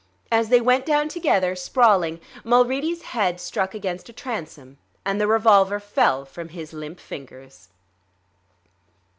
As 0.31 0.49
they 0.49 0.61
went 0.61 0.83
down 0.83 1.09
together, 1.09 1.55
sprawling, 1.55 2.19
Mulready's 2.43 3.03
head 3.13 3.39
struck 3.39 3.75
against 3.75 4.09
a 4.09 4.13
transom 4.13 4.79
and 5.05 5.21
the 5.21 5.27
revolver 5.27 5.79
fell 5.79 6.25
from 6.25 6.49
his 6.49 6.73
limp 6.73 6.99
fingers. 6.99 7.69